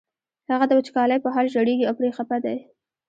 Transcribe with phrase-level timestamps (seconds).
[0.51, 2.57] هغه د وچکالۍ په حال ژړېږي او پرې خپه دی.